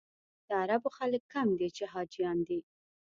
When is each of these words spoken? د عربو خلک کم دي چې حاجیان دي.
د 0.47 0.49
عربو 0.61 0.89
خلک 0.97 1.23
کم 1.33 1.47
دي 1.59 1.67
چې 1.77 1.83
حاجیان 1.93 2.37
دي. 2.47 2.59